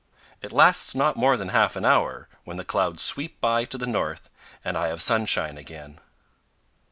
[0.41, 3.85] It lasts not more than half an hour, when the clouds sweep by to the
[3.85, 4.31] north
[4.65, 5.99] and I have sunshine again.